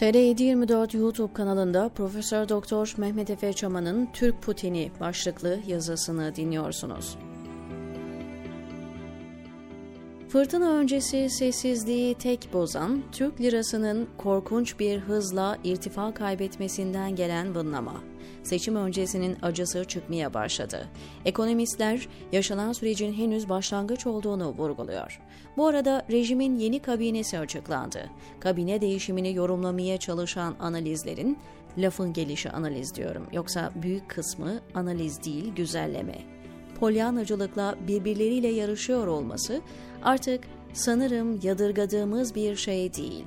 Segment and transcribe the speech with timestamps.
[0.00, 7.16] TR724 YouTube kanalında Profesör Doktor Mehmet Efe Çaman'ın Türk Putin'i başlıklı yazısını dinliyorsunuz.
[10.32, 18.00] Fırtına öncesi sessizliği tek bozan Türk lirasının korkunç bir hızla irtifa kaybetmesinden gelen vınlama.
[18.42, 20.88] Seçim öncesinin acısı çıkmaya başladı.
[21.24, 25.20] Ekonomistler yaşanan sürecin henüz başlangıç olduğunu vurguluyor.
[25.56, 28.10] Bu arada rejimin yeni kabinesi açıklandı.
[28.40, 31.38] Kabine değişimini yorumlamaya çalışan analizlerin
[31.78, 33.26] lafın gelişi analiz diyorum.
[33.32, 36.39] Yoksa büyük kısmı analiz değil güzelleme
[36.80, 39.60] polyanacılıkla birbirleriyle yarışıyor olması
[40.02, 43.24] artık sanırım yadırgadığımız bir şey değil.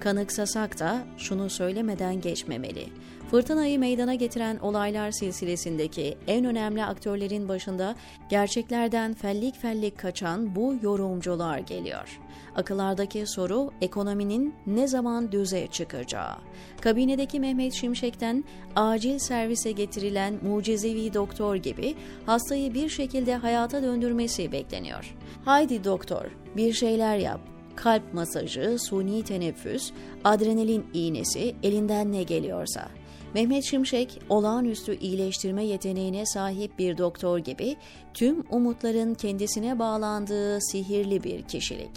[0.00, 2.86] Kanıksasak da şunu söylemeden geçmemeli.
[3.30, 7.94] Fırtınayı meydana getiren olaylar silsilesindeki en önemli aktörlerin başında
[8.30, 12.20] gerçeklerden fellik fellik kaçan bu yorumcular geliyor.
[12.56, 16.36] Akıllardaki soru ekonominin ne zaman düze çıkacağı.
[16.80, 18.44] Kabinedeki Mehmet Şimşek'ten
[18.76, 21.94] acil servise getirilen mucizevi doktor gibi
[22.26, 25.16] hastayı bir şekilde hayata döndürmesi bekleniyor.
[25.44, 26.24] Haydi doktor,
[26.56, 27.40] bir şeyler yap,
[27.76, 29.90] kalp masajı, suni teneffüs,
[30.24, 32.88] adrenalin iğnesi, elinden ne geliyorsa.
[33.34, 37.76] Mehmet Şimşek, olağanüstü iyileştirme yeteneğine sahip bir doktor gibi
[38.14, 41.90] tüm umutların kendisine bağlandığı sihirli bir kişilik.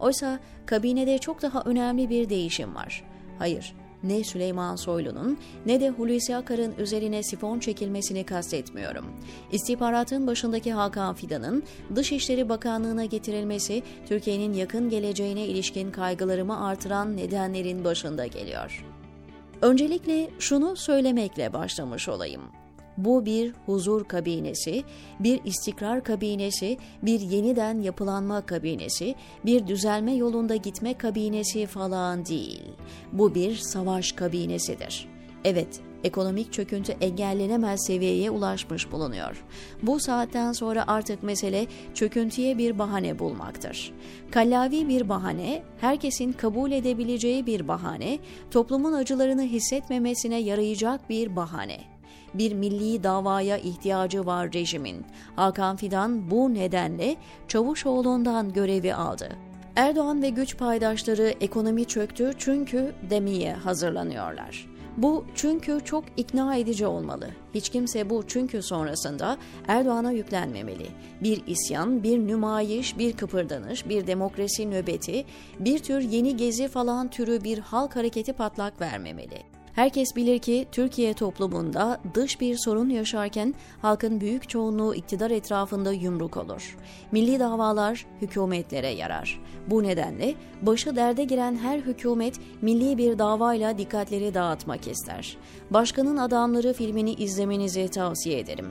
[0.00, 3.04] Oysa kabinede çok daha önemli bir değişim var.
[3.38, 3.74] Hayır,
[4.04, 9.04] ne Süleyman Soylu'nun ne de Hulusi Akar'ın üzerine sifon çekilmesini kastetmiyorum.
[9.52, 11.62] İstihbaratın başındaki Hakan Fidan'ın
[11.96, 18.84] Dışişleri Bakanlığı'na getirilmesi Türkiye'nin yakın geleceğine ilişkin kaygılarımı artıran nedenlerin başında geliyor.
[19.62, 22.42] Öncelikle şunu söylemekle başlamış olayım.
[22.96, 24.84] Bu bir huzur kabinesi,
[25.20, 29.14] bir istikrar kabinesi, bir yeniden yapılanma kabinesi,
[29.44, 32.62] bir düzelme yolunda gitme kabinesi falan değil.
[33.12, 35.08] Bu bir savaş kabinesidir.
[35.44, 39.44] Evet, ekonomik çöküntü engellenemez seviyeye ulaşmış bulunuyor.
[39.82, 43.92] Bu saatten sonra artık mesele çöküntüye bir bahane bulmaktır.
[44.30, 48.18] Kallavi bir bahane, herkesin kabul edebileceği bir bahane,
[48.50, 51.93] toplumun acılarını hissetmemesine yarayacak bir bahane
[52.34, 55.04] bir milli davaya ihtiyacı var rejimin.
[55.36, 57.16] Hakan Fidan bu nedenle
[57.48, 59.28] Çavuşoğlu'ndan görevi aldı.
[59.76, 64.74] Erdoğan ve güç paydaşları ekonomi çöktü çünkü demeye hazırlanıyorlar.
[64.96, 67.30] Bu çünkü çok ikna edici olmalı.
[67.54, 70.86] Hiç kimse bu çünkü sonrasında Erdoğan'a yüklenmemeli.
[71.22, 75.24] Bir isyan, bir nümayiş, bir kıpırdanış, bir demokrasi nöbeti,
[75.60, 79.53] bir tür yeni gezi falan türü bir halk hareketi patlak vermemeli.
[79.74, 86.36] Herkes bilir ki Türkiye toplumunda dış bir sorun yaşarken halkın büyük çoğunluğu iktidar etrafında yumruk
[86.36, 86.76] olur.
[87.12, 89.40] Milli davalar hükümetlere yarar.
[89.66, 95.36] Bu nedenle başı derde giren her hükümet milli bir davayla dikkatleri dağıtmak ister.
[95.70, 98.66] Başkanın Adamları filmini izlemenizi tavsiye ederim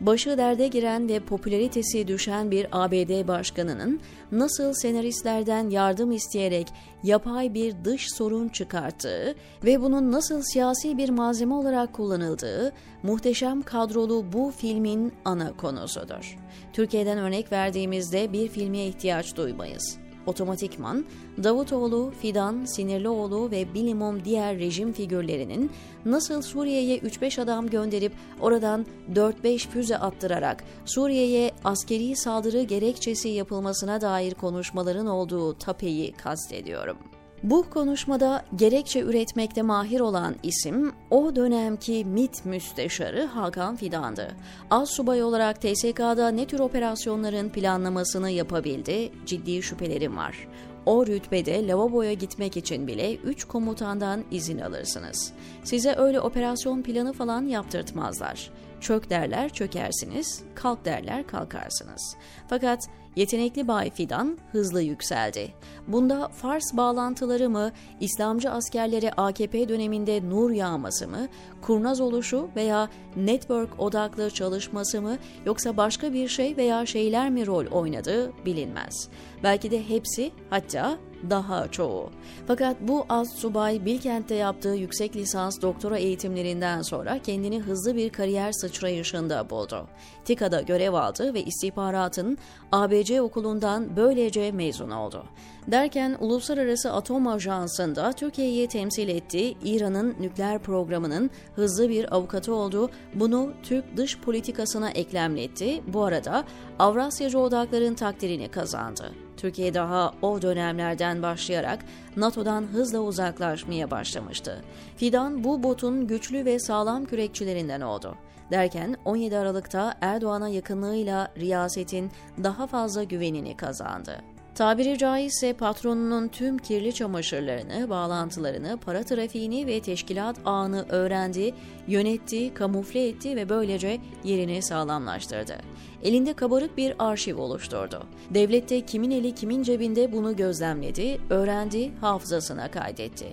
[0.00, 4.00] başı derde giren ve popülaritesi düşen bir ABD başkanının
[4.32, 6.68] nasıl senaristlerden yardım isteyerek
[7.02, 12.72] yapay bir dış sorun çıkarttığı ve bunun nasıl siyasi bir malzeme olarak kullanıldığı
[13.02, 16.36] muhteşem kadrolu bu filmin ana konusudur.
[16.72, 21.04] Türkiye'den örnek verdiğimizde bir filme ihtiyaç duymayız otomatikman
[21.44, 25.70] Davutoğlu, Fidan, Sinirlioğlu ve bilimum diğer rejim figürlerinin
[26.04, 34.34] nasıl Suriye'ye 3-5 adam gönderip oradan 4-5 füze attırarak Suriye'ye askeri saldırı gerekçesi yapılmasına dair
[34.34, 36.96] konuşmaların olduğu tapeyi kastediyorum.
[37.42, 44.36] Bu konuşmada gerekçe üretmekte mahir olan isim o dönemki MİT müsteşarı Hakan Fidan'dı.
[44.70, 50.48] Az subay olarak TSK'da ne tür operasyonların planlamasını yapabildi ciddi şüphelerim var.
[50.86, 55.32] O rütbede lavaboya gitmek için bile 3 komutandan izin alırsınız.
[55.64, 58.50] Size öyle operasyon planı falan yaptırtmazlar.
[58.80, 62.16] Çök derler çökersiniz, kalk derler kalkarsınız.
[62.48, 65.54] Fakat yetenekli Bay Fidan hızlı yükseldi.
[65.86, 71.28] Bunda Fars bağlantıları mı, İslamcı askerlere AKP döneminde nur yağması mı,
[71.62, 77.66] kurnaz oluşu veya network odaklı çalışması mı yoksa başka bir şey veya şeyler mi rol
[77.66, 79.08] oynadı bilinmez.
[79.42, 80.98] Belki de hepsi hatta
[81.30, 82.10] daha çoğu.
[82.46, 88.52] Fakat bu az subay Bilkent'te yaptığı yüksek lisans doktora eğitimlerinden sonra kendini hızlı bir kariyer
[88.52, 89.86] sıçrayışında buldu.
[90.24, 92.38] TİKA'da görev aldı ve istihbaratın
[92.72, 95.24] ABC okulundan böylece mezun oldu.
[95.66, 103.52] Derken Uluslararası Atom Ajansı'nda Türkiye'yi temsil etti, İran'ın nükleer programının hızlı bir avukatı oldu, bunu
[103.62, 106.44] Türk dış politikasına eklemletti, bu arada
[106.78, 109.12] Avrasyacı odakların takdirini kazandı.
[109.36, 111.78] Türkiye daha o dönemlerden başlayarak
[112.16, 114.62] NATO'dan hızla uzaklaşmaya başlamıştı.
[114.96, 118.14] Fidan bu botun güçlü ve sağlam kürekçilerinden oldu.
[118.50, 122.10] Derken 17 Aralık'ta Erdoğan'a yakınlığıyla riyasetin
[122.42, 124.22] daha fazla güvenini kazandı.
[124.58, 131.54] Tabiri caizse patronunun tüm kirli çamaşırlarını, bağlantılarını, para trafiğini ve teşkilat ağını öğrendi,
[131.88, 135.56] yönetti, kamufle etti ve böylece yerini sağlamlaştırdı.
[136.02, 138.06] Elinde kabarık bir arşiv oluşturdu.
[138.30, 143.26] Devlette kimin eli kimin cebinde bunu gözlemledi, öğrendi, hafızasına kaydetti.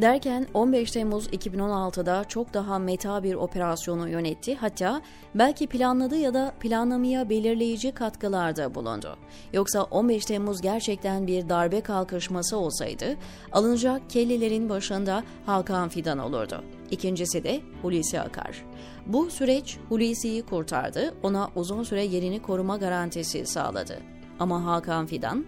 [0.00, 4.54] Derken 15 Temmuz 2016'da çok daha meta bir operasyonu yönetti.
[4.54, 5.02] Hatta
[5.34, 9.16] belki planladı ya da planlamaya belirleyici katkılarda bulundu.
[9.52, 13.16] Yoksa 15 Temmuz gerçekten bir darbe kalkışması olsaydı
[13.52, 16.64] alınacak kellelerin başında Hakan Fidan olurdu.
[16.90, 18.64] İkincisi de Hulusi Akar.
[19.06, 23.98] Bu süreç Hulusi'yi kurtardı, ona uzun süre yerini koruma garantisi sağladı.
[24.40, 25.44] Ama Hakan Fidan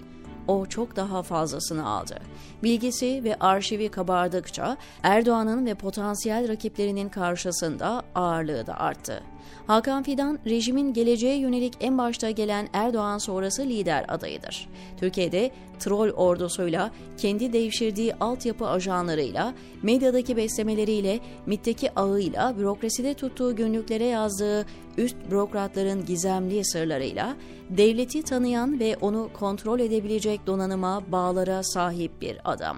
[0.50, 2.19] o çok daha fazlasını aldı.
[2.62, 9.23] Bilgisi ve arşivi kabardıkça Erdoğan'ın ve potansiyel rakiplerinin karşısında ağırlığı da arttı.
[9.67, 14.69] Hakan Fidan, rejimin geleceğe yönelik en başta gelen Erdoğan sonrası lider adayıdır.
[15.01, 24.67] Türkiye'de troll ordusuyla, kendi devşirdiği altyapı ajanlarıyla, medyadaki beslemeleriyle, MİT'teki ağıyla, bürokraside tuttuğu günlüklere yazdığı
[24.99, 27.37] üst bürokratların gizemli sırlarıyla,
[27.71, 32.77] devleti tanıyan ve onu kontrol edebilecek donanıma, bağlara sahip bir adam.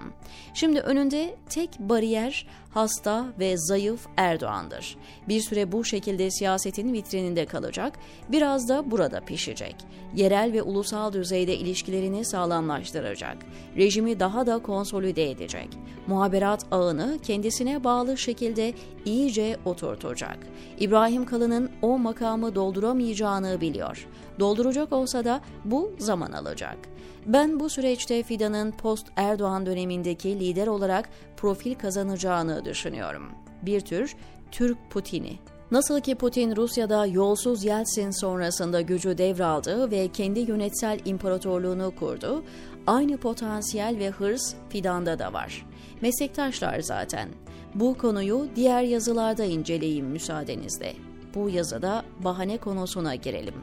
[0.53, 4.97] Şimdi önünde tek bariyer hasta ve zayıf Erdoğan'dır.
[5.27, 7.99] Bir süre bu şekilde siyasetin vitrininde kalacak,
[8.29, 9.75] biraz da burada pişecek.
[10.15, 13.37] Yerel ve ulusal düzeyde ilişkilerini sağlamlaştıracak.
[13.77, 15.69] Rejimi daha da konsolide edecek.
[16.07, 18.73] Muhaberat ağını kendisine bağlı şekilde
[19.05, 20.37] iyice oturtacak.
[20.79, 24.07] İbrahim Kalın'ın o makamı dolduramayacağını biliyor.
[24.39, 26.92] Dolduracak olsa da bu zaman alacak.
[27.25, 33.31] Ben bu süreçte Fidan'ın post Erdoğan dönemindeki lider olarak profil kazanacağını düşünüyorum.
[33.61, 34.15] Bir tür
[34.51, 35.39] Türk Putin'i.
[35.71, 42.43] Nasıl ki Putin Rusya'da yolsuz Yeltsin sonrasında gücü devraldı ve kendi yönetsel imparatorluğunu kurdu,
[42.87, 45.65] aynı potansiyel ve hırs Fidan'da da var.
[46.01, 47.29] Meslektaşlar zaten.
[47.75, 50.93] Bu konuyu diğer yazılarda inceleyeyim müsaadenizle.
[51.35, 53.55] Bu yazıda bahane konusuna girelim.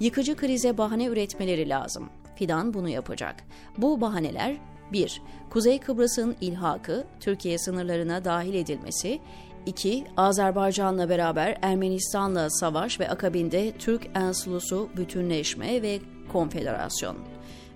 [0.00, 2.10] Yıkıcı krize bahane üretmeleri lazım.
[2.40, 3.34] Fidan bunu yapacak.
[3.78, 4.56] Bu bahaneler
[4.92, 5.22] 1.
[5.50, 9.20] Kuzey Kıbrıs'ın ilhakı, Türkiye sınırlarına dahil edilmesi,
[9.66, 10.04] 2.
[10.16, 16.00] Azerbaycan'la beraber Ermenistan'la savaş ve akabinde Türk ensulusu bütünleşme ve
[16.32, 17.16] konfederasyon.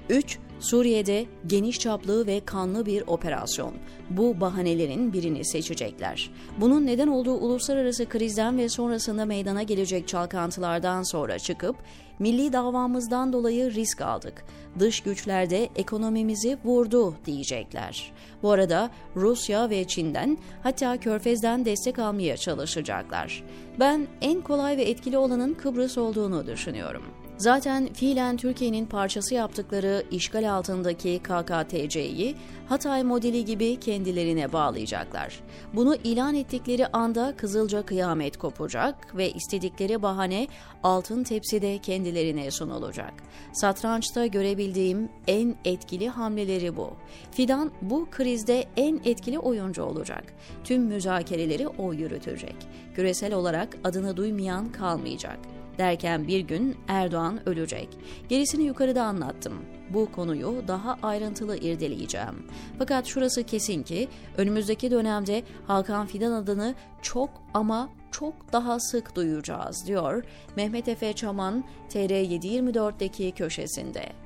[0.09, 0.39] 3.
[0.65, 3.75] Suriye'de geniş çaplı ve kanlı bir operasyon.
[4.11, 6.31] Bu bahanelerin birini seçecekler.
[6.61, 11.77] Bunun neden olduğu uluslararası krizden ve sonrasında meydana gelecek çalkantılardan sonra çıkıp
[12.19, 14.45] milli davamızdan dolayı risk aldık.
[14.79, 18.13] Dış güçlerde ekonomimizi vurdu diyecekler.
[18.43, 23.45] Bu arada Rusya ve Çin'den hatta Körfez'den destek almaya çalışacaklar.
[23.81, 27.03] Ben en kolay ve etkili olanın Kıbrıs olduğunu düşünüyorum.
[27.37, 32.37] Zaten fiilen Türkiye'nin parçası yaptıkları işgal altındaki KKTC'yi
[32.69, 35.41] Hatay modeli gibi kendilerine bağlayacaklar.
[35.75, 40.49] Bunu ilan ettikleri anda Kızılca kıyamet kopacak ve istedikleri bahane
[40.83, 43.13] altın tepside kendilerine sunulacak.
[43.53, 46.91] Satrançta görebildiğim en etkili hamleleri bu.
[47.31, 50.25] Fidan bu krizde en etkili oyuncu olacak.
[50.65, 52.57] Tüm müzakereleri o yürütecek.
[52.95, 55.39] Küresel olarak adını duymayan kalmayacak.
[55.79, 57.89] Derken bir gün Erdoğan ölecek.
[58.29, 59.55] Gerisini yukarıda anlattım.
[59.91, 62.47] Bu konuyu daha ayrıntılı irdeleyeceğim.
[62.79, 69.87] Fakat şurası kesin ki önümüzdeki dönemde Hakan Fidan adını çok ama çok daha sık duyacağız
[69.87, 70.25] diyor
[70.57, 74.24] Mehmet Efe Çaman TR724'deki köşesinde.